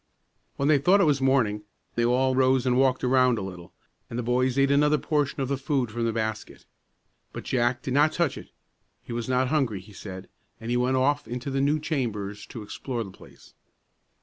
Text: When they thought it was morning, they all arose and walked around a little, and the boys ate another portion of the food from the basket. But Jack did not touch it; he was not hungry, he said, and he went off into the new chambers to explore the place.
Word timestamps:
When 0.55 0.67
they 0.67 0.79
thought 0.79 0.99
it 0.99 1.03
was 1.03 1.21
morning, 1.21 1.61
they 1.93 2.03
all 2.03 2.33
arose 2.35 2.65
and 2.65 2.75
walked 2.75 3.03
around 3.03 3.37
a 3.37 3.43
little, 3.43 3.71
and 4.09 4.17
the 4.17 4.23
boys 4.23 4.57
ate 4.57 4.71
another 4.71 4.97
portion 4.97 5.41
of 5.41 5.47
the 5.47 5.57
food 5.59 5.91
from 5.91 6.05
the 6.05 6.11
basket. 6.11 6.65
But 7.31 7.43
Jack 7.43 7.83
did 7.83 7.93
not 7.93 8.11
touch 8.11 8.35
it; 8.35 8.49
he 9.03 9.13
was 9.13 9.29
not 9.29 9.49
hungry, 9.49 9.79
he 9.79 9.93
said, 9.93 10.27
and 10.59 10.71
he 10.71 10.75
went 10.77 10.97
off 10.97 11.27
into 11.27 11.51
the 11.51 11.61
new 11.61 11.79
chambers 11.79 12.47
to 12.47 12.63
explore 12.63 13.03
the 13.03 13.11
place. 13.11 13.53